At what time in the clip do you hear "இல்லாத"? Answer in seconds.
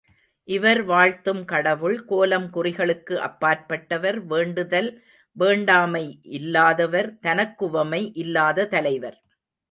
8.15-8.67